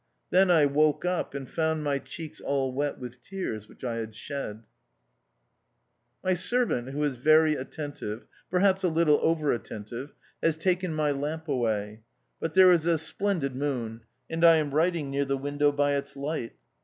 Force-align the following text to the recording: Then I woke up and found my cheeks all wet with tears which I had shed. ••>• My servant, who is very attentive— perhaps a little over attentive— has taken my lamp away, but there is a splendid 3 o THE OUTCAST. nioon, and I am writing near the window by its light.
Then 0.31 0.49
I 0.49 0.65
woke 0.65 1.05
up 1.05 1.35
and 1.35 1.47
found 1.47 1.83
my 1.83 1.99
cheeks 1.99 2.41
all 2.41 2.73
wet 2.73 2.97
with 2.97 3.21
tears 3.21 3.67
which 3.69 3.83
I 3.83 3.97
had 3.97 4.15
shed. 4.15 4.55
••>• 4.55 4.59
My 6.23 6.33
servant, 6.33 6.89
who 6.89 7.03
is 7.03 7.17
very 7.17 7.53
attentive— 7.53 8.25
perhaps 8.49 8.83
a 8.83 8.87
little 8.89 9.19
over 9.21 9.51
attentive— 9.51 10.15
has 10.41 10.57
taken 10.57 10.95
my 10.95 11.11
lamp 11.11 11.47
away, 11.47 12.01
but 12.39 12.55
there 12.55 12.71
is 12.71 12.87
a 12.87 12.97
splendid 12.97 13.51
3 13.51 13.59
o 13.59 13.59
THE 13.59 13.65
OUTCAST. 13.65 13.77
nioon, 13.77 14.01
and 14.31 14.43
I 14.43 14.55
am 14.55 14.73
writing 14.73 15.11
near 15.11 15.25
the 15.25 15.37
window 15.37 15.71
by 15.71 15.91
its 15.95 16.15
light. 16.15 16.55